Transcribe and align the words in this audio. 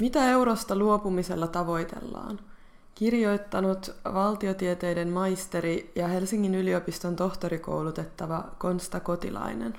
Mitä 0.00 0.30
eurosta 0.30 0.76
luopumisella 0.76 1.46
tavoitellaan? 1.46 2.38
Kirjoittanut 2.94 3.94
valtiotieteiden 4.14 5.08
maisteri 5.08 5.92
ja 5.94 6.08
Helsingin 6.08 6.54
yliopiston 6.54 7.16
tohtorikoulutettava 7.16 8.44
Konsta 8.58 9.00
Kotilainen. 9.00 9.78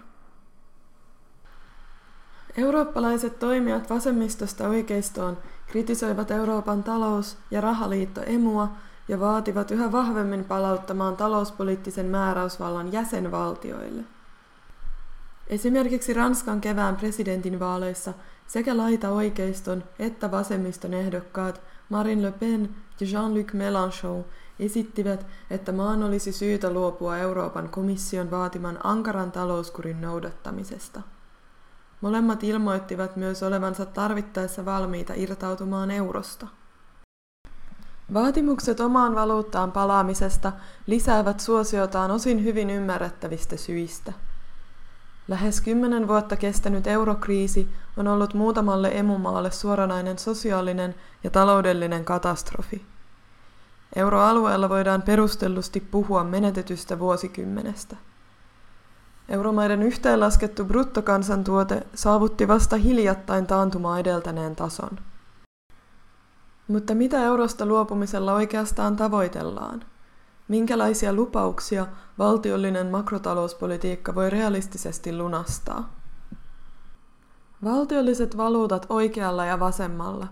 Eurooppalaiset 2.57 3.39
toimijat 3.39 3.89
vasemmistosta 3.89 4.67
oikeistoon 4.67 5.37
kritisoivat 5.67 6.31
Euroopan 6.31 6.83
talous- 6.83 7.37
ja 7.51 7.61
rahaliitto 7.61 8.21
emua 8.25 8.71
ja 9.07 9.19
vaativat 9.19 9.71
yhä 9.71 9.91
vahvemmin 9.91 10.45
palauttamaan 10.45 11.17
talouspoliittisen 11.17 12.05
määräysvallan 12.05 12.91
jäsenvaltioille. 12.91 14.03
Esimerkiksi 15.47 16.13
Ranskan 16.13 16.61
kevään 16.61 16.95
presidentinvaaleissa 16.95 18.13
sekä 18.47 18.77
laita-oikeiston 18.77 19.83
että 19.99 20.31
vasemmiston 20.31 20.93
ehdokkaat 20.93 21.61
Marine 21.89 22.21
Le 22.21 22.31
Pen 22.31 22.75
ja 22.99 23.07
Jean-Luc 23.07 23.53
Mélenchon 23.53 24.25
esittivät, 24.59 25.25
että 25.49 25.71
maan 25.71 26.03
olisi 26.03 26.31
syytä 26.31 26.71
luopua 26.71 27.17
Euroopan 27.17 27.69
komission 27.69 28.31
vaatiman 28.31 28.79
ankaran 28.83 29.31
talouskurin 29.31 30.01
noudattamisesta. 30.01 31.01
Molemmat 32.01 32.43
ilmoittivat 32.43 33.15
myös 33.15 33.43
olevansa 33.43 33.85
tarvittaessa 33.85 34.65
valmiita 34.65 35.13
irtautumaan 35.15 35.91
eurosta. 35.91 36.47
Vaatimukset 38.13 38.79
omaan 38.79 39.15
valuuttaan 39.15 39.71
palaamisesta 39.71 40.51
lisäävät 40.87 41.39
suosiotaan 41.39 42.11
osin 42.11 42.43
hyvin 42.43 42.69
ymmärrettävistä 42.69 43.57
syistä. 43.57 44.13
Lähes 45.31 45.61
kymmenen 45.61 46.07
vuotta 46.07 46.35
kestänyt 46.35 46.87
eurokriisi 46.87 47.69
on 47.97 48.07
ollut 48.07 48.33
muutamalle 48.33 48.91
emumaalle 48.93 49.51
suoranainen 49.51 50.19
sosiaalinen 50.19 50.95
ja 51.23 51.29
taloudellinen 51.29 52.05
katastrofi. 52.05 52.85
Euroalueella 53.95 54.69
voidaan 54.69 55.01
perustellusti 55.01 55.79
puhua 55.79 56.23
menetetystä 56.23 56.99
vuosikymmenestä. 56.99 57.95
Euromaiden 59.29 59.83
yhteenlaskettu 59.83 60.65
bruttokansantuote 60.65 61.87
saavutti 61.95 62.47
vasta 62.47 62.75
hiljattain 62.75 63.47
taantumaa 63.47 63.99
edeltäneen 63.99 64.55
tason. 64.55 64.99
Mutta 66.67 66.95
mitä 66.95 67.23
eurosta 67.23 67.65
luopumisella 67.65 68.33
oikeastaan 68.33 68.95
tavoitellaan? 68.95 69.83
Minkälaisia 70.51 71.13
lupauksia 71.13 71.87
valtiollinen 72.17 72.87
makrotalouspolitiikka 72.87 74.15
voi 74.15 74.29
realistisesti 74.29 75.17
lunastaa? 75.17 75.93
Valtiolliset 77.63 78.37
valuutat 78.37 78.85
oikealla 78.89 79.45
ja 79.45 79.59
vasemmalla. 79.59 80.27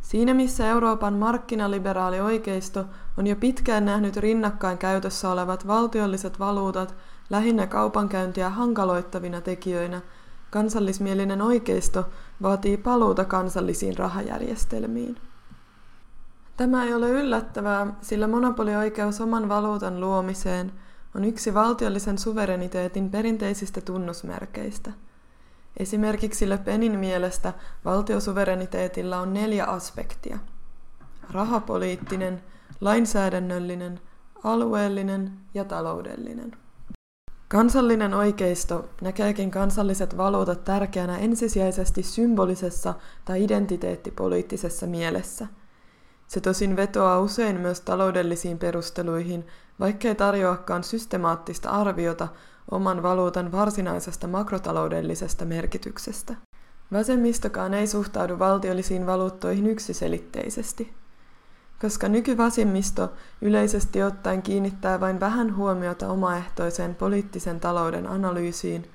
Siinä 0.00 0.34
missä 0.34 0.68
Euroopan 0.68 1.14
markkinaliberaali 1.14 2.20
oikeisto 2.20 2.84
on 3.18 3.26
jo 3.26 3.36
pitkään 3.36 3.84
nähnyt 3.84 4.16
rinnakkain 4.16 4.78
käytössä 4.78 5.30
olevat 5.30 5.66
valtiolliset 5.66 6.38
valuutat 6.38 6.94
lähinnä 7.30 7.66
kaupankäyntiä 7.66 8.50
hankaloittavina 8.50 9.40
tekijöinä, 9.40 10.00
kansallismielinen 10.50 11.42
oikeisto 11.42 12.08
vaatii 12.42 12.76
paluuta 12.76 13.24
kansallisiin 13.24 13.98
rahajärjestelmiin. 13.98 15.16
Tämä 16.56 16.84
ei 16.84 16.94
ole 16.94 17.10
yllättävää, 17.10 17.86
sillä 18.00 18.26
monopolioikeus 18.26 19.20
oman 19.20 19.48
valuutan 19.48 20.00
luomiseen 20.00 20.72
on 21.14 21.24
yksi 21.24 21.54
valtiollisen 21.54 22.18
suvereniteetin 22.18 23.10
perinteisistä 23.10 23.80
tunnusmerkeistä. 23.80 24.92
Esimerkiksi 25.76 26.48
Le 26.48 26.58
Penin 26.58 26.98
mielestä 26.98 27.52
valtiosuvereniteetilla 27.84 29.20
on 29.20 29.34
neljä 29.34 29.64
aspektia. 29.64 30.38
Rahapoliittinen, 31.30 32.42
lainsäädännöllinen, 32.80 34.00
alueellinen 34.44 35.32
ja 35.54 35.64
taloudellinen. 35.64 36.56
Kansallinen 37.48 38.14
oikeisto 38.14 38.88
näkeekin 39.00 39.50
kansalliset 39.50 40.16
valuutat 40.16 40.64
tärkeänä 40.64 41.18
ensisijaisesti 41.18 42.02
symbolisessa 42.02 42.94
tai 43.24 43.44
identiteettipoliittisessa 43.44 44.86
mielessä. 44.86 45.46
Se 46.26 46.40
tosin 46.40 46.76
vetoaa 46.76 47.20
usein 47.20 47.60
myös 47.60 47.80
taloudellisiin 47.80 48.58
perusteluihin, 48.58 49.46
vaikkei 49.80 50.14
tarjoakaan 50.14 50.84
systemaattista 50.84 51.70
arviota 51.70 52.28
oman 52.70 53.02
valuutan 53.02 53.52
varsinaisesta 53.52 54.26
makrotaloudellisesta 54.26 55.44
merkityksestä. 55.44 56.34
Vasemmistokaan 56.92 57.74
ei 57.74 57.86
suhtaudu 57.86 58.38
valtiollisiin 58.38 59.06
valuuttoihin 59.06 59.66
yksiselitteisesti. 59.66 60.94
Koska 61.80 62.08
nykyvasemmisto 62.08 63.12
yleisesti 63.42 64.02
ottaen 64.02 64.42
kiinnittää 64.42 65.00
vain 65.00 65.20
vähän 65.20 65.56
huomiota 65.56 66.08
omaehtoiseen 66.08 66.94
poliittisen 66.94 67.60
talouden 67.60 68.06
analyysiin, 68.06 68.90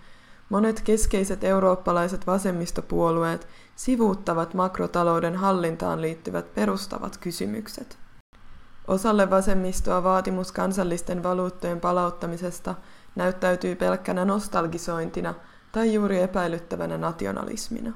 monet 0.50 0.82
keskeiset 0.82 1.44
eurooppalaiset 1.44 2.28
vasemmistopuolueet 2.28 3.48
sivuuttavat 3.76 4.54
makrotalouden 4.54 5.36
hallintaan 5.36 6.02
liittyvät 6.02 6.54
perustavat 6.54 7.18
kysymykset. 7.18 7.98
Osalle 8.88 9.30
vasemmistoa 9.30 10.04
vaatimus 10.04 10.52
kansallisten 10.52 11.24
valuuttojen 11.24 11.80
palauttamisesta 11.80 12.76
näyttäytyy 13.16 13.76
pelkkänä 13.76 14.26
nostalgisointina 14.26 15.34
tai 15.72 15.94
juuri 15.94 16.22
epäilyttävänä 16.22 16.98
nationalismina. 16.98 17.94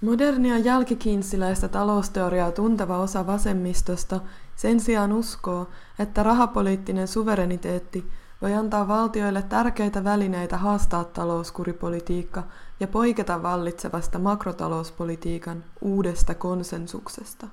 Modernia 0.00 0.58
jälkikiinsiläistä 0.58 1.68
talousteoriaa 1.68 2.52
tunteva 2.52 2.98
osa 2.98 3.26
vasemmistosta 3.26 4.20
sen 4.56 4.80
sijaan 4.80 5.12
uskoo, 5.12 5.68
että 5.98 6.22
rahapoliittinen 6.22 7.08
suvereniteetti 7.08 8.10
voi 8.42 8.54
antaa 8.54 8.88
valtioille 8.88 9.42
tärkeitä 9.42 10.04
välineitä 10.04 10.56
haastaa 10.56 11.04
talouskuripolitiikka 11.04 12.42
ja 12.80 12.88
poiketa 12.88 13.42
vallitsevasta 13.42 14.18
makrotalouspolitiikan 14.18 15.64
uudesta 15.80 16.34
konsensuksesta. 16.34 17.46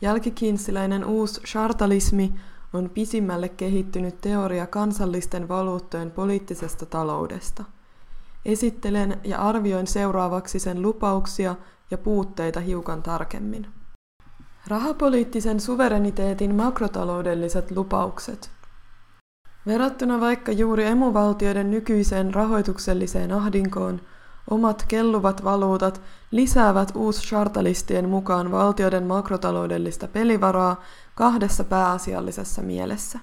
Jälkikiinsiläinen 0.00 1.04
uusi 1.04 1.40
chartalismi 1.40 2.34
on 2.72 2.90
pisimmälle 2.90 3.48
kehittynyt 3.48 4.20
teoria 4.20 4.66
kansallisten 4.66 5.48
valuuttojen 5.48 6.10
poliittisesta 6.10 6.86
taloudesta– 6.86 7.64
Esittelen 8.46 9.20
ja 9.24 9.38
arvioin 9.38 9.86
seuraavaksi 9.86 10.58
sen 10.58 10.82
lupauksia 10.82 11.54
ja 11.90 11.98
puutteita 11.98 12.60
hiukan 12.60 13.02
tarkemmin. 13.02 13.66
Rahapoliittisen 14.66 15.60
suvereniteetin 15.60 16.54
makrotaloudelliset 16.54 17.70
lupaukset. 17.70 18.50
Verrattuna 19.66 20.20
vaikka 20.20 20.52
juuri 20.52 20.84
emuvaltioiden 20.84 21.70
nykyiseen 21.70 22.34
rahoitukselliseen 22.34 23.32
ahdinkoon, 23.32 24.00
omat 24.50 24.84
kelluvat 24.88 25.44
valuutat 25.44 26.00
lisäävät 26.30 26.92
uus-chartalistien 26.94 28.08
mukaan 28.08 28.52
valtioiden 28.52 29.04
makrotaloudellista 29.04 30.08
pelivaraa 30.08 30.82
kahdessa 31.14 31.64
pääasiallisessa 31.64 32.62
mielessä. 32.62 33.18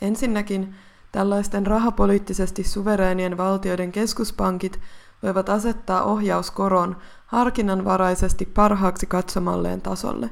Ensinnäkin 0.00 0.74
Tällaisten 1.14 1.66
rahapoliittisesti 1.66 2.64
suvereenien 2.64 3.36
valtioiden 3.36 3.92
keskuspankit 3.92 4.80
voivat 5.22 5.48
asettaa 5.48 6.02
ohjauskoron 6.02 6.96
harkinnanvaraisesti 7.26 8.46
parhaaksi 8.46 9.06
katsomalleen 9.06 9.80
tasolle. 9.80 10.30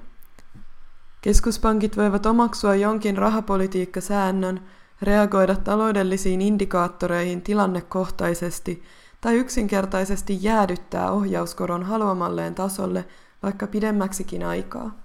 Keskuspankit 1.20 1.96
voivat 1.96 2.26
omaksua 2.26 2.74
jonkin 2.74 3.18
rahapolitiikkasäännön, 3.18 4.60
reagoida 5.02 5.56
taloudellisiin 5.56 6.40
indikaattoreihin 6.40 7.42
tilannekohtaisesti 7.42 8.82
tai 9.20 9.34
yksinkertaisesti 9.34 10.38
jäädyttää 10.40 11.10
ohjauskoron 11.10 11.82
haluamalleen 11.82 12.54
tasolle 12.54 13.04
vaikka 13.42 13.66
pidemmäksikin 13.66 14.44
aikaa. 14.44 15.02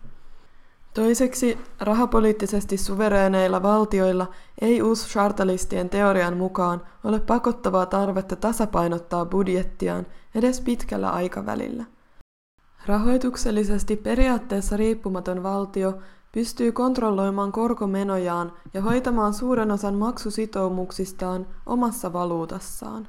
Toiseksi 0.94 1.58
rahapoliittisesti 1.80 2.78
suvereeneilla 2.78 3.64
valtioilla 3.64 4.28
ei 4.62 4.82
uus-chartalistien 4.82 5.90
teorian 5.90 6.38
mukaan 6.38 6.82
ole 7.04 7.20
pakottavaa 7.20 7.86
tarvetta 7.86 8.36
tasapainottaa 8.36 9.26
budjettiaan 9.26 10.06
edes 10.36 10.62
pitkällä 10.62 11.10
aikavälillä. 11.10 11.86
Rahoituksellisesti 12.86 13.96
periaatteessa 13.96 14.78
riippumaton 14.78 15.44
valtio 15.44 15.98
pystyy 16.32 16.72
kontrolloimaan 16.72 17.52
korkomenojaan 17.52 18.54
ja 18.74 18.82
hoitamaan 18.82 19.34
suuren 19.34 19.72
osan 19.72 19.96
maksusitoumuksistaan 19.96 21.48
omassa 21.66 22.14
valuutassaan. 22.14 23.08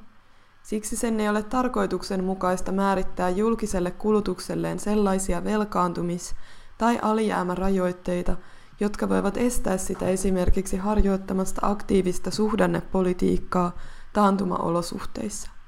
Siksi 0.63 0.95
sen 0.95 1.19
ei 1.19 1.29
ole 1.29 1.43
tarkoituksenmukaista 1.43 2.71
määrittää 2.71 3.29
julkiselle 3.29 3.91
kulutukselleen 3.91 4.79
sellaisia 4.79 5.43
velkaantumis- 5.43 6.35
tai 6.77 6.99
alijäämärajoitteita, 7.01 8.35
jotka 8.79 9.09
voivat 9.09 9.37
estää 9.37 9.77
sitä 9.77 10.07
esimerkiksi 10.07 10.77
harjoittamasta 10.77 11.61
aktiivista 11.63 12.31
suhdannepolitiikkaa 12.31 13.75
taantumaolosuhteissa. 14.13 15.58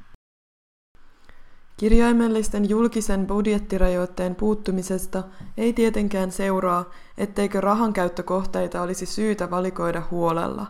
Kirjaimellisten 1.82 2.70
julkisen 2.70 3.28
budjettirajoitteen 3.28 4.36
puuttumisesta 4.36 5.24
ei 5.58 5.74
tietenkään 5.74 6.32
seuraa, 6.32 6.90
etteikö 7.18 7.62
rahankäyttökohteita 7.62 8.82
olisi 8.82 9.06
syytä 9.06 9.52
valikoida 9.52 10.04
huolella. 10.12 10.68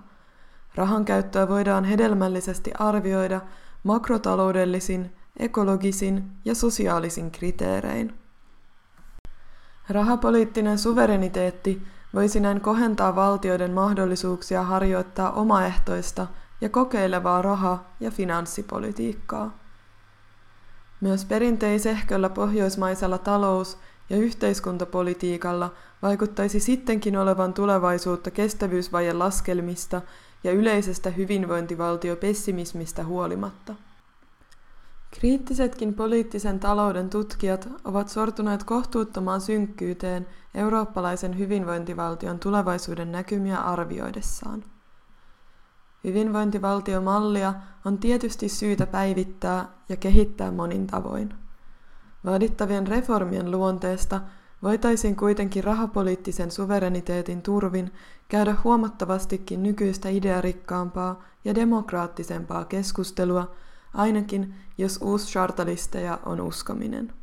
Rahankäyttöä 0.75 1.50
voidaan 1.50 1.84
hedelmällisesti 1.84 2.72
arvioida 2.80 3.42
makrotaloudellisin, 3.84 5.16
ekologisin 5.40 6.31
ja 6.46 6.56
sosiaalisin 6.56 7.31
kriteerein. 7.31 8.13
Rahapoliittinen 9.90 10.78
suvereniteetti 10.78 11.81
voisi 12.13 12.40
näin 12.40 12.62
kohentaa 12.62 13.16
valtioiden 13.16 13.72
mahdollisuuksia 13.72 14.63
harjoittaa 14.63 15.31
omaehtoista 15.31 16.28
ja 16.62 16.69
kokeilevaa 16.69 17.42
raha- 17.42 17.84
ja 18.00 18.12
finanssipolitiikkaa. 18.12 19.61
Myös 21.01 21.25
perinteisehköllä 21.25 22.30
pohjoismaisella 22.30 23.18
talous- 23.18 23.77
ja 24.09 24.18
yhteiskuntapolitiikalla 24.18 25.74
vaikuttaisi 26.01 26.59
sittenkin 26.59 27.18
olevan 27.18 27.53
tulevaisuutta 27.53 28.31
kestävyysvajen 28.31 29.19
laskelmista 29.19 30.01
ja 30.44 30.51
yleisestä 30.51 31.09
hyvinvointivaltiopessimismistä 31.09 33.03
huolimatta. 33.03 33.75
Kriittisetkin 35.12 35.94
poliittisen 35.94 36.59
talouden 36.59 37.09
tutkijat 37.09 37.69
ovat 37.83 38.09
sortuneet 38.09 38.63
kohtuuttomaan 38.63 39.42
synkkyyteen 39.42 40.27
eurooppalaisen 40.56 41.38
hyvinvointivaltion 41.38 42.39
tulevaisuuden 42.39 43.12
näkymiä 43.12 43.57
arvioidessaan. 43.57 44.63
Hyvinvointivaltiomallia 46.03 47.53
on 47.86 47.98
tietysti 47.98 48.50
syytä 48.50 48.86
päivittää 48.86 49.68
ja 49.89 49.98
kehittää 49.98 50.51
monin 50.51 50.88
tavoin. 50.88 51.33
Vaadittavien 52.25 52.88
reformien 52.88 53.51
luonteesta 53.51 54.21
voitaisiin 54.63 55.15
kuitenkin 55.15 55.63
rahapoliittisen 55.63 56.51
suvereniteetin 56.51 57.42
turvin 57.42 57.94
käydä 58.30 58.56
huomattavastikin 58.63 59.63
nykyistä 59.63 60.09
idearikkaampaa 60.09 61.24
ja 61.45 61.56
demokraattisempaa 61.56 62.65
keskustelua, 62.65 63.51
ainakin 63.94 64.56
jos 64.77 65.00
uuschartalisteja 65.01 66.19
on 66.25 66.42
uskominen. 66.42 67.13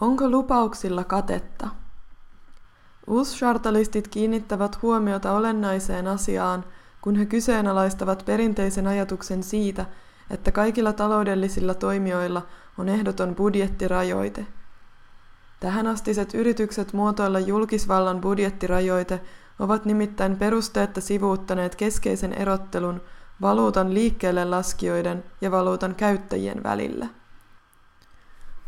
Onko 0.00 0.30
lupauksilla 0.30 1.04
katetta? 1.04 1.68
Uuschartalistit 3.06 4.08
kiinnittävät 4.08 4.82
huomiota 4.82 5.32
olennaiseen 5.32 6.06
asiaan– 6.06 6.64
kun 7.06 7.16
he 7.16 7.26
kyseenalaistavat 7.26 8.22
perinteisen 8.26 8.86
ajatuksen 8.86 9.42
siitä, 9.42 9.86
että 10.30 10.52
kaikilla 10.52 10.92
taloudellisilla 10.92 11.74
toimijoilla 11.74 12.46
on 12.78 12.88
ehdoton 12.88 13.34
budjettirajoite. 13.34 14.46
Tähänastiset 15.60 16.34
yritykset 16.34 16.92
muotoilla 16.92 17.40
julkisvallan 17.40 18.20
budjettirajoite 18.20 19.20
ovat 19.58 19.84
nimittäin 19.84 20.36
perusteetta 20.36 21.00
sivuuttaneet 21.00 21.76
keskeisen 21.76 22.32
erottelun 22.32 23.00
valuutan 23.40 23.94
liikkeelle 23.94 24.44
laskijoiden 24.44 25.24
ja 25.40 25.50
valuutan 25.50 25.94
käyttäjien 25.94 26.62
välillä. 26.62 27.06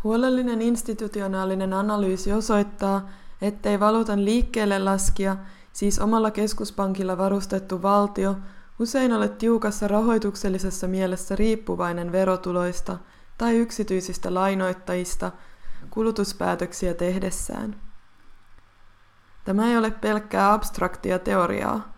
Huolellinen 0.05 0.62
institutionaalinen 0.62 1.73
analyysi 1.73 2.32
osoittaa, 2.32 3.08
ettei 3.43 3.81
valuutan 3.81 4.25
liikkeelle 4.25 4.79
laskija 4.79 5.37
siis 5.79 5.99
omalla 5.99 6.31
keskuspankilla 6.31 7.19
varustettu 7.19 7.83
valtio, 7.83 8.37
usein 8.79 9.13
ole 9.13 9.29
tiukassa 9.29 9.89
rahoituksellisessa 9.89 10.89
mielessä 10.89 11.37
riippuvainen 11.37 12.13
verotuloista 12.13 12.99
tai 13.39 13.57
yksityisistä 13.57 14.35
lainoittajista 14.35 15.33
kulutuspäätöksiä 15.91 16.95
tehdessään. 16.95 17.81
Tämä 19.45 19.71
ei 19.71 19.77
ole 19.77 19.91
pelkkää 19.91 20.53
abstraktia 20.53 21.19
teoriaa. 21.19 21.93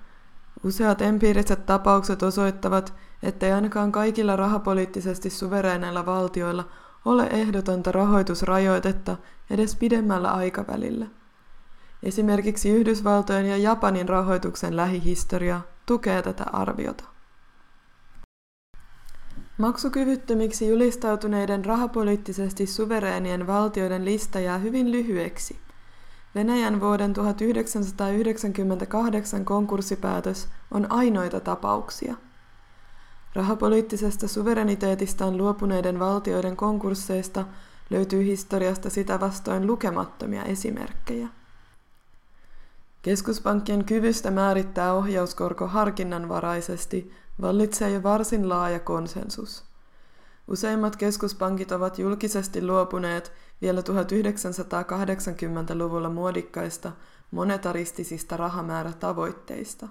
Useat 0.64 1.02
empiiriset 1.02 1.66
tapaukset 1.66 2.22
osoittavat, 2.22 2.94
ettei 3.22 3.52
ainakaan 3.52 3.92
kaikilla 3.92 4.36
rahapoliittisesti 4.36 5.30
suvereeneilla 5.30 6.06
valtioilla 6.06 6.68
ole 7.04 7.26
ehdotonta 7.26 7.92
rahoitusrajoitetta 7.92 9.16
edes 9.50 9.76
pidemmällä 9.76 10.30
aikavälillä. 10.30 11.06
Esimerkiksi 12.02 12.70
Yhdysvaltojen 12.70 13.46
ja 13.46 13.56
Japanin 13.56 14.08
rahoituksen 14.08 14.76
lähihistoria 14.76 15.60
tukee 15.86 16.22
tätä 16.22 16.44
arviota. 16.52 17.04
Maksukyvyttömiksi 19.58 20.68
julistautuneiden 20.68 21.64
rahapoliittisesti 21.64 22.66
suvereenien 22.66 23.46
valtioiden 23.46 24.04
lista 24.04 24.40
jää 24.40 24.58
hyvin 24.58 24.92
lyhyeksi. 24.92 25.58
Venäjän 26.34 26.80
vuoden 26.80 27.12
1998 27.12 29.44
konkurssipäätös 29.44 30.48
on 30.70 30.92
ainoita 30.92 31.40
tapauksia. 31.40 32.14
Rahapoliittisesta 33.34 34.28
suvereniteetistaan 34.28 35.36
luopuneiden 35.36 35.98
valtioiden 35.98 36.56
konkursseista 36.56 37.44
löytyy 37.90 38.24
historiasta 38.24 38.90
sitä 38.90 39.20
vastoin 39.20 39.66
lukemattomia 39.66 40.44
esimerkkejä. 40.44 41.28
Keskuspankkien 43.02 43.84
kyvystä 43.84 44.30
määrittää 44.30 44.92
ohjauskorko 44.92 45.66
harkinnanvaraisesti 45.66 47.12
vallitsee 47.40 47.90
jo 47.90 48.02
varsin 48.02 48.48
laaja 48.48 48.80
konsensus. 48.80 49.64
Useimmat 50.48 50.96
keskuspankit 50.96 51.72
ovat 51.72 51.98
julkisesti 51.98 52.66
luopuneet 52.66 53.32
vielä 53.62 53.80
1980-luvulla 53.80 56.10
muodikkaista 56.10 56.92
monetaristisista 57.30 58.36
rahamäärätavoitteista. 58.36 59.88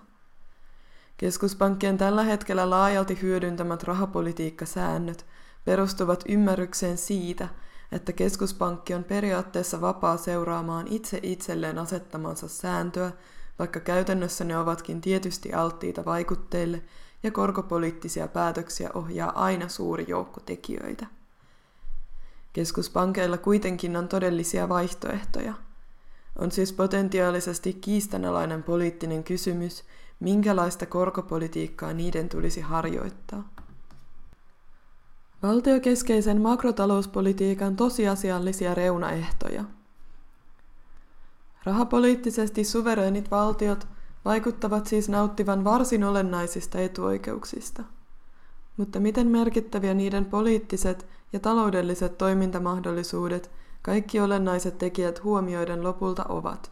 Keskuspankkien 1.17 1.97
tällä 1.97 2.23
hetkellä 2.23 2.69
laajalti 2.69 3.21
hyödyntämät 3.21 3.83
rahapolitiikkasäännöt 3.83 5.25
perustuvat 5.65 6.23
ymmärrykseen 6.27 6.97
siitä, 6.97 7.47
että 7.91 8.13
keskuspankki 8.13 8.93
on 8.93 9.03
periaatteessa 9.03 9.81
vapaa 9.81 10.17
seuraamaan 10.17 10.87
itse 10.87 11.19
itselleen 11.23 11.77
asettamansa 11.77 12.47
sääntöä, 12.47 13.11
vaikka 13.59 13.79
käytännössä 13.79 14.43
ne 14.43 14.57
ovatkin 14.57 15.01
tietysti 15.01 15.53
alttiita 15.53 16.05
vaikutteille 16.05 16.81
ja 17.23 17.31
korkopoliittisia 17.31 18.27
päätöksiä 18.27 18.89
ohjaa 18.93 19.43
aina 19.43 19.67
suuri 19.67 20.05
joukko 20.07 20.39
tekijöitä. 20.45 21.05
Keskuspankeilla 22.53 23.37
kuitenkin 23.37 23.97
on 23.97 24.07
todellisia 24.07 24.69
vaihtoehtoja. 24.69 25.53
On 26.39 26.51
siis 26.51 26.73
potentiaalisesti 26.73 27.73
kiistanalainen 27.73 28.63
poliittinen 28.63 29.23
kysymys, 29.23 29.83
minkälaista 30.19 30.85
korkopolitiikkaa 30.85 31.93
niiden 31.93 32.29
tulisi 32.29 32.61
harjoittaa. 32.61 33.49
Valtiokeskeisen 35.43 36.41
makrotalouspolitiikan 36.41 37.75
tosiasiallisia 37.75 38.75
reunaehtoja. 38.75 39.63
Rahapoliittisesti 41.63 42.63
suvereenit 42.63 43.31
valtiot 43.31 43.87
vaikuttavat 44.25 44.87
siis 44.87 45.09
nauttivan 45.09 45.63
varsin 45.63 46.03
olennaisista 46.03 46.79
etuoikeuksista. 46.79 47.83
Mutta 48.77 48.99
miten 48.99 49.27
merkittäviä 49.27 49.93
niiden 49.93 50.25
poliittiset 50.25 51.07
ja 51.33 51.39
taloudelliset 51.39 52.17
toimintamahdollisuudet 52.17 53.51
kaikki 53.81 54.19
olennaiset 54.19 54.77
tekijät 54.77 55.23
huomioiden 55.23 55.83
lopulta 55.83 56.25
ovat? 56.29 56.71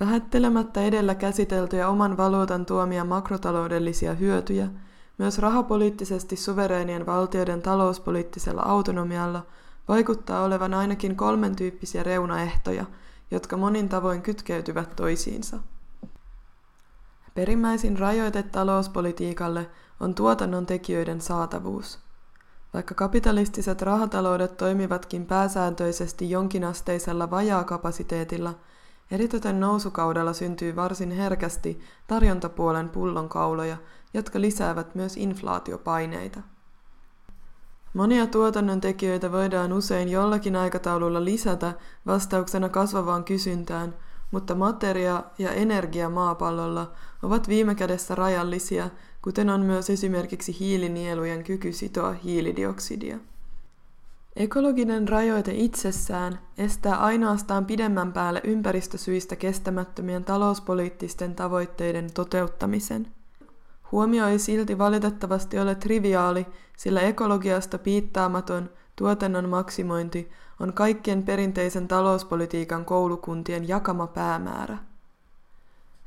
Vähättelemättä 0.00 0.82
edellä 0.82 1.14
käsiteltyjä 1.14 1.88
oman 1.88 2.16
valuutan 2.16 2.66
tuomia 2.66 3.04
makrotaloudellisia 3.04 4.14
hyötyjä– 4.14 4.68
myös 5.22 5.38
rahapoliittisesti 5.38 6.36
suvereenien 6.36 7.06
valtioiden 7.06 7.62
talouspoliittisella 7.62 8.62
autonomialla 8.62 9.46
vaikuttaa 9.88 10.44
olevan 10.44 10.74
ainakin 10.74 11.16
kolmen 11.16 11.56
tyyppisiä 11.56 12.02
reunaehtoja, 12.02 12.84
jotka 13.30 13.56
monin 13.56 13.88
tavoin 13.88 14.22
kytkeytyvät 14.22 14.96
toisiinsa. 14.96 15.58
Perimmäisin 17.34 17.98
rajoite 17.98 18.42
talouspolitiikalle 18.42 19.70
on 20.00 20.14
tuotannon 20.14 20.66
tekijöiden 20.66 21.20
saatavuus. 21.20 21.98
Vaikka 22.74 22.94
kapitalistiset 22.94 23.82
rahataloudet 23.82 24.56
toimivatkin 24.56 25.26
pääsääntöisesti 25.26 26.30
jonkinasteisella 26.30 27.30
vajaakapasiteetilla, 27.30 28.54
eritoten 29.12 29.60
nousukaudella 29.60 30.32
syntyy 30.32 30.76
varsin 30.76 31.10
herkästi 31.10 31.80
tarjontapuolen 32.06 32.88
pullonkauloja, 32.88 33.76
jotka 34.14 34.40
lisäävät 34.40 34.94
myös 34.94 35.16
inflaatiopaineita. 35.16 36.40
Monia 37.94 38.26
tuotannon 38.26 38.80
tekijöitä 38.80 39.32
voidaan 39.32 39.72
usein 39.72 40.08
jollakin 40.08 40.56
aikataululla 40.56 41.24
lisätä 41.24 41.72
vastauksena 42.06 42.68
kasvavaan 42.68 43.24
kysyntään, 43.24 43.94
mutta 44.30 44.54
materia 44.54 45.24
ja 45.38 45.52
energia 45.52 46.08
maapallolla 46.08 46.92
ovat 47.22 47.48
viime 47.48 47.74
kädessä 47.74 48.14
rajallisia, 48.14 48.90
kuten 49.22 49.50
on 49.50 49.60
myös 49.60 49.90
esimerkiksi 49.90 50.56
hiilinielujen 50.60 51.44
kyky 51.44 51.72
sitoa 51.72 52.12
hiilidioksidia. 52.12 53.18
Ekologinen 54.36 55.08
rajoite 55.08 55.52
itsessään 55.54 56.38
estää 56.58 56.96
ainoastaan 56.96 57.66
pidemmän 57.66 58.12
päälle 58.12 58.40
ympäristösyistä 58.44 59.36
kestämättömien 59.36 60.24
talouspoliittisten 60.24 61.34
tavoitteiden 61.34 62.12
toteuttamisen. 62.14 63.06
Huomio 63.92 64.26
ei 64.26 64.38
silti 64.38 64.78
valitettavasti 64.78 65.58
ole 65.58 65.74
triviaali, 65.74 66.46
sillä 66.76 67.00
ekologiasta 67.00 67.78
piittaamaton 67.78 68.70
tuotannon 68.96 69.48
maksimointi 69.48 70.30
on 70.60 70.72
kaikkien 70.72 71.22
perinteisen 71.22 71.88
talouspolitiikan 71.88 72.84
koulukuntien 72.84 73.68
jakama 73.68 74.06
päämäärä. 74.06 74.78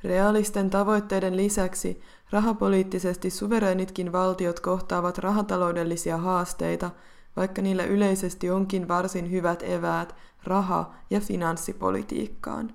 Realisten 0.04 0.70
tavoitteiden 0.70 1.38
lisäksi 1.38 2.02
rahapoliittisesti 2.32 3.30
suverenitkin 3.30 4.12
valtiot 4.12 4.60
kohtaavat 4.60 5.18
rahataloudellisia 5.18 6.18
haasteita– 6.18 6.92
vaikka 7.36 7.62
niillä 7.62 7.84
yleisesti 7.84 8.50
onkin 8.52 8.88
varsin 8.88 9.32
hyvät 9.32 9.64
eväät 9.64 10.16
raha- 10.44 10.94
ja 11.10 11.20
finanssipolitiikkaan. 11.20 12.74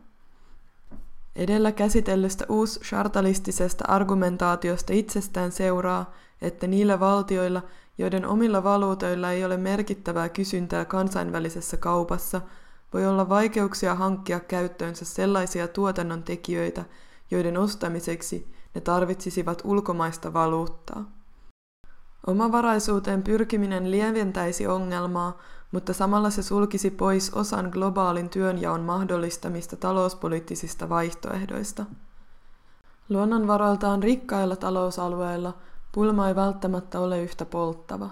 Edellä 1.37 1.73
käsitellystä 1.73 2.45
uus-chartalistisesta 2.49 3.85
argumentaatiosta 3.88 4.93
itsestään 4.93 5.52
seuraa, 5.52 6.14
että 6.43 6.67
niillä 6.67 7.00
valtioilla, 7.00 7.62
joiden 7.99 8.26
omilla 8.26 8.64
valuutoilla 8.64 9.31
ei 9.31 9.45
ole 9.45 9.57
merkittävää 9.57 10.29
kysyntää 10.29 10.85
kansainvälisessä 10.85 11.76
kaupassa, 11.76 12.40
voi 12.93 13.07
olla 13.07 13.29
vaikeuksia 13.29 13.95
hankkia 13.95 14.40
käyttöönsä 14.40 15.05
sellaisia 15.05 15.69
tuotannon 15.69 16.23
tekijöitä, 16.23 16.85
joiden 17.31 17.57
ostamiseksi 17.57 18.52
ne 18.75 18.81
tarvitsisivat 18.81 19.62
ulkomaista 19.64 20.33
valuuttaa. 20.33 21.20
Omavaraisuuteen 22.27 23.23
pyrkiminen 23.23 23.91
lieventäisi 23.91 24.67
ongelmaa, 24.67 25.39
mutta 25.73 25.93
samalla 25.93 26.31
se 26.31 26.43
sulkisi 26.43 26.91
pois 26.91 27.35
osan 27.35 27.71
globaalin 27.73 28.29
työnjaon 28.29 28.81
mahdollistamista 28.81 29.77
talouspoliittisista 29.77 30.89
vaihtoehdoista. 30.89 31.85
Luonnonvaroiltaan 33.09 34.03
rikkailla 34.03 34.57
talousalueilla 34.57 35.55
pulma 35.93 36.29
ei 36.29 36.35
välttämättä 36.35 37.00
ole 37.00 37.23
yhtä 37.23 37.45
polttava. 37.45 38.11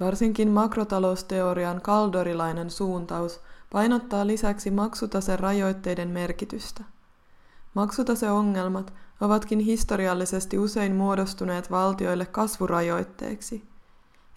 Varsinkin 0.00 0.50
makrotalousteorian 0.50 1.80
kaldorilainen 1.80 2.70
suuntaus 2.70 3.40
painottaa 3.72 4.26
lisäksi 4.26 4.70
maksutasen 4.70 5.38
rajoitteiden 5.38 6.08
merkitystä. 6.08 6.84
Maksutaseongelmat 7.74 8.92
ovatkin 9.20 9.58
historiallisesti 9.58 10.58
usein 10.58 10.94
muodostuneet 10.96 11.70
valtioille 11.70 12.26
kasvurajoitteeksi. 12.26 13.62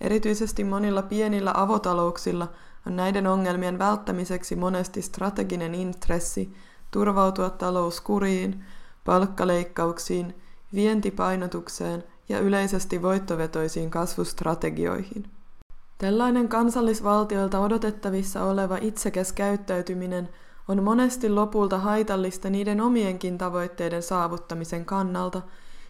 Erityisesti 0.02 0.64
monilla 0.64 1.02
pienillä 1.02 1.52
avotalouksilla 1.56 2.48
on 2.88 2.96
näiden 2.96 3.28
ongelmien 3.28 3.80
välttämiseksi 3.80 4.56
monesti 4.56 5.02
strateginen 5.02 5.76
intressi 5.76 6.54
turvautua 6.92 7.50
talouskuriin, 7.50 8.64
palkkaleikkauksiin, 9.06 10.36
vientipainotukseen 10.74 12.04
ja 12.30 12.40
yleisesti 12.40 13.02
voittovetoisiin 13.02 13.90
kasvustrategioihin. 13.90 15.26
Tällainen 15.98 16.50
kansallisvaltioilta 16.50 17.60
odotettavissa 17.60 18.44
oleva 18.44 18.78
itsekäs 18.82 19.34
käyttäytyminen 19.34 20.30
on 20.72 20.84
monesti 20.84 21.30
lopulta 21.30 21.80
haitallista 21.80 22.50
niiden 22.50 22.82
omienkin 22.82 23.38
tavoitteiden 23.38 24.04
saavuttamisen 24.04 24.86
kannalta, 24.86 25.42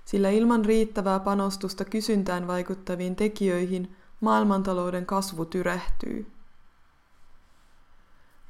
sillä 0.05 0.29
ilman 0.29 0.65
riittävää 0.65 1.19
panostusta 1.19 1.85
kysyntään 1.85 2.47
vaikuttaviin 2.47 3.15
tekijöihin 3.15 3.95
maailmantalouden 4.21 5.05
kasvu 5.05 5.45
tyrehtyy. 5.45 6.31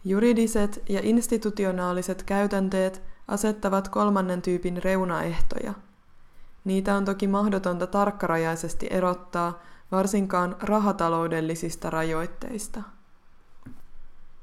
Juridiset 0.05 0.83
ja 0.89 0.99
institutionaaliset 1.03 2.23
käytänteet 2.23 3.01
asettavat 3.27 3.87
kolmannen 3.87 4.41
tyypin 4.41 4.83
reunaehtoja. 4.83 5.73
Niitä 6.63 6.95
on 6.95 7.05
toki 7.05 7.27
mahdotonta 7.27 7.87
tarkkarajaisesti 7.87 8.87
erottaa, 8.89 9.59
varsinkaan 9.91 10.55
rahataloudellisista 10.59 11.89
rajoitteista. 11.89 12.81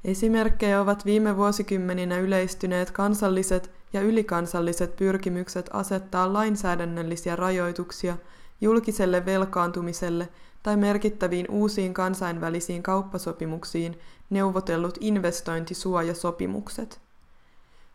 Esimerkkejä 0.03 0.81
ovat 0.81 1.05
viime 1.05 1.37
vuosikymmeninä 1.37 2.17
yleistyneet 2.17 2.91
kansalliset 2.91 3.71
ja 3.93 4.01
ylikansalliset 4.01 4.95
pyrkimykset 4.95 5.69
asettaa 5.73 6.33
lainsäädännöllisiä 6.33 7.35
rajoituksia 7.35 8.17
julkiselle 8.61 9.25
velkaantumiselle 9.25 10.29
tai 10.63 10.77
merkittäviin 10.77 11.45
uusiin 11.49 11.93
kansainvälisiin 11.93 12.83
kauppasopimuksiin 12.83 13.99
neuvotellut 14.29 14.97
investointisuojasopimukset. 14.99 17.01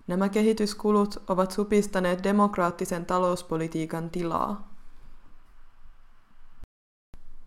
Nämä 0.06 0.28
kehityskulut 0.28 1.23
ovat 1.28 1.50
supistaneet 1.50 2.25
demokraattisen 2.25 3.06
talouspolitiikan 3.06 4.11
tilaa. 4.11 4.75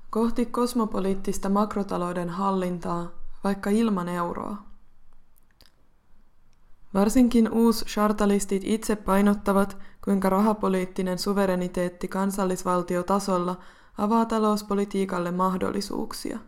Kohti 0.10 0.46
kosmopoliittista 0.46 1.50
makrotalouden 1.50 2.30
hallintaa 2.30 3.27
vaikka 3.48 3.70
ilman 3.70 4.10
euroa. 4.10 4.58
Varsinkin 6.94 7.52
uus-chartalistit 7.52 8.62
itse 8.66 8.96
painottavat, 8.96 9.78
kuinka 10.04 10.30
rahapoliittinen 10.30 11.20
suvereniteetti 11.20 12.08
kansallisvaltiotasolla 12.08 13.56
avaa 13.98 14.26
talouspolitiikalle 14.26 15.32
mahdollisuuksia. 15.32 16.40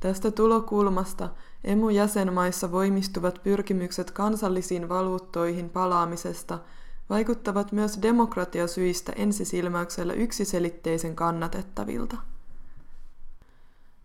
Tästä 0.00 0.30
tulokulmasta 0.30 1.28
emu-jäsenmaissa 1.64 2.72
voimistuvat 2.72 3.40
pyrkimykset 3.42 4.10
kansallisiin 4.10 4.88
valuuttoihin 4.88 5.70
palaamisesta 5.70 6.58
vaikuttavat 7.10 7.72
myös 7.72 7.98
demokratiasyistä 8.02 9.12
ensisilmäyksellä 9.16 10.12
yksiselitteisen 10.12 11.16
kannatettavilta. 11.16 12.16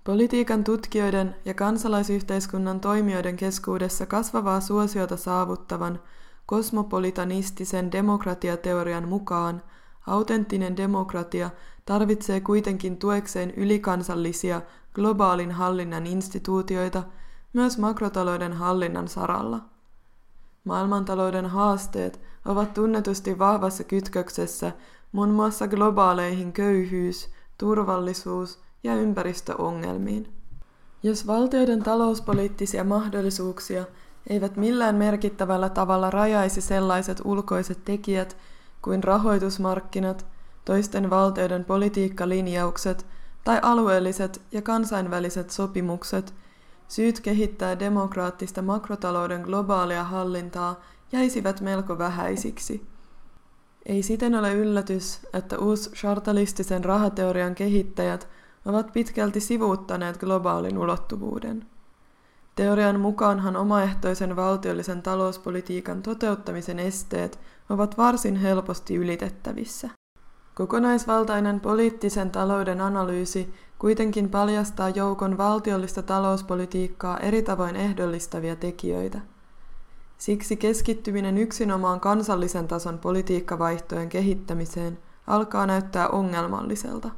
Politiikan 0.03 0.63
tutkijoiden 0.63 1.35
ja 1.45 1.53
kansalaisyhteiskunnan 1.53 2.79
toimijoiden 2.79 3.37
keskuudessa 3.37 4.05
kasvavaa 4.05 4.59
suosiota 4.59 5.17
saavuttavan 5.17 5.99
kosmopolitanistisen 6.45 7.91
demokratiateorian 7.91 9.07
mukaan 9.07 9.61
autenttinen 10.07 10.77
demokratia 10.77 11.49
tarvitsee 11.85 12.41
kuitenkin 12.41 12.97
tuekseen 12.97 13.51
ylikansallisia 13.51 14.61
globaalin 14.93 15.51
hallinnan 15.51 16.07
instituutioita 16.07 17.03
myös 17.53 17.77
makrotalouden 17.77 18.53
hallinnan 18.53 19.07
saralla. 19.07 19.59
Maailmantalouden 20.63 21.45
haasteet 21.45 22.21
ovat 22.45 22.73
tunnetusti 22.73 23.39
vahvassa 23.39 23.83
kytköksessä 23.83 24.71
muun 25.11 25.29
muassa 25.29 25.67
globaaleihin 25.67 26.53
köyhyys, 26.53 27.29
turvallisuus 27.57 28.63
ja 28.83 28.95
ympäristöongelmiin. 28.95 30.33
Jos 31.03 31.27
valtioiden 31.27 31.83
talouspoliittisia 31.83 32.83
mahdollisuuksia 32.83 33.85
eivät 34.29 34.57
millään 34.57 34.95
merkittävällä 34.95 35.69
tavalla 35.69 36.09
rajaisi 36.09 36.61
sellaiset 36.61 37.21
ulkoiset 37.25 37.85
tekijät 37.85 38.37
kuin 38.81 39.03
rahoitusmarkkinat, 39.03 40.25
toisten 40.65 41.09
valtioiden 41.09 41.65
politiikkalinjaukset 41.65 43.05
tai 43.43 43.59
alueelliset 43.61 44.41
ja 44.51 44.61
kansainväliset 44.61 45.49
sopimukset, 45.49 46.33
syyt 46.87 47.19
kehittää 47.19 47.79
demokraattista 47.79 48.61
makrotalouden 48.61 49.41
globaalia 49.41 50.03
hallintaa 50.03 50.81
jäisivät 51.11 51.61
melko 51.61 51.97
vähäisiksi. 51.97 52.85
Ei 53.85 54.03
siten 54.03 54.35
ole 54.35 54.53
yllätys, 54.53 55.19
että 55.33 55.57
uus 55.57 55.91
chartalistisen 55.93 56.85
rahateorian 56.85 57.55
kehittäjät– 57.55 58.27
ovat 58.65 58.93
pitkälti 58.93 59.39
sivuuttaneet 59.39 60.17
globaalin 60.17 60.77
ulottuvuuden. 60.77 61.65
Teorian 62.55 62.99
mukaanhan 62.99 63.55
omaehtoisen 63.55 64.35
valtiollisen 64.35 65.01
talouspolitiikan 65.01 66.01
toteuttamisen 66.01 66.79
esteet 66.79 67.39
ovat 67.69 67.97
varsin 67.97 68.35
helposti 68.35 68.95
ylitettävissä. 68.95 69.89
Kokonaisvaltainen 70.55 71.59
poliittisen 71.59 72.31
talouden 72.31 72.81
analyysi 72.81 73.53
kuitenkin 73.79 74.29
paljastaa 74.29 74.89
joukon 74.89 75.37
valtiollista 75.37 76.01
talouspolitiikkaa 76.03 77.19
eri 77.19 77.41
tavoin 77.41 77.75
ehdollistavia 77.75 78.55
tekijöitä. 78.55 79.19
Siksi 80.17 80.57
keskittyminen 80.57 81.37
yksinomaan 81.37 81.99
kansallisen 81.99 82.67
tason 82.67 82.99
politiikkavaihtojen 82.99 84.09
kehittämiseen 84.09 84.99
alkaa 85.27 85.65
näyttää 85.65 86.07
ongelmalliselta. 86.07 87.09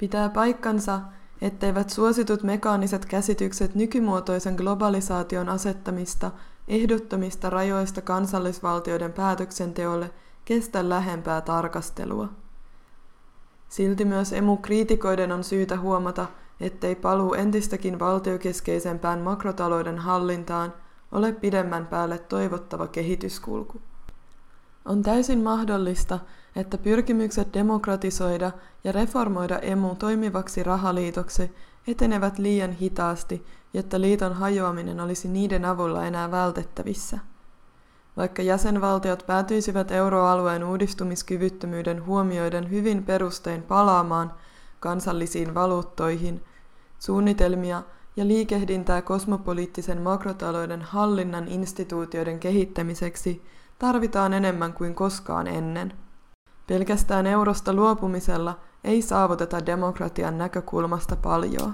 Pitää 0.00 0.28
paikkansa, 0.28 1.00
etteivät 1.40 1.90
suositut 1.90 2.42
mekaaniset 2.42 3.06
käsitykset 3.06 3.74
nykymuotoisen 3.74 4.54
globalisaation 4.54 5.48
asettamista 5.48 6.30
ehdottomista 6.68 7.50
rajoista 7.50 8.00
kansallisvaltioiden 8.00 9.12
päätöksenteolle 9.12 10.10
kestä 10.44 10.88
lähempää 10.88 11.40
tarkastelua. 11.40 12.28
Silti 13.68 14.04
myös 14.04 14.32
emu-kriitikoiden 14.32 15.32
on 15.32 15.44
syytä 15.44 15.78
huomata, 15.78 16.26
ettei 16.60 16.94
paluu 16.94 17.34
entistäkin 17.34 17.98
valtiokeskeisempään 17.98 19.20
makrotalouden 19.20 19.98
hallintaan 19.98 20.74
ole 21.12 21.32
pidemmän 21.32 21.86
päälle 21.86 22.18
toivottava 22.18 22.86
kehityskulku. 22.86 23.80
On 24.84 25.02
täysin 25.02 25.42
mahdollista, 25.42 26.18
että 26.56 26.78
pyrkimykset 26.78 27.54
demokratisoida 27.54 28.50
ja 28.84 28.92
reformoida 28.92 29.58
emu 29.58 29.94
toimivaksi 29.94 30.62
rahaliitoksi 30.62 31.50
etenevät 31.86 32.38
liian 32.38 32.72
hitaasti, 32.72 33.46
jotta 33.74 34.00
liiton 34.00 34.32
hajoaminen 34.32 35.00
olisi 35.00 35.28
niiden 35.28 35.64
avulla 35.64 36.06
enää 36.06 36.30
vältettävissä. 36.30 37.18
Vaikka 38.16 38.42
jäsenvaltiot 38.42 39.24
päätyisivät 39.26 39.90
euroalueen 39.90 40.64
uudistumiskyvyttömyyden 40.64 42.06
huomioiden 42.06 42.70
hyvin 42.70 43.04
perustein 43.04 43.62
palaamaan 43.62 44.32
kansallisiin 44.80 45.54
valuuttoihin, 45.54 46.44
suunnitelmia 46.98 47.82
ja 48.16 48.26
liikehdintää 48.26 49.02
kosmopoliittisen 49.02 50.00
makrotalouden 50.00 50.82
hallinnan 50.82 51.48
instituutioiden 51.48 52.40
kehittämiseksi 52.40 53.42
tarvitaan 53.80 54.32
enemmän 54.32 54.72
kuin 54.72 54.94
koskaan 54.94 55.46
ennen. 55.46 55.92
Pelkästään 56.66 57.26
eurosta 57.26 57.72
luopumisella 57.72 58.58
ei 58.84 59.02
saavuteta 59.02 59.66
demokratian 59.66 60.38
näkökulmasta 60.38 61.16
paljoa. 61.16 61.72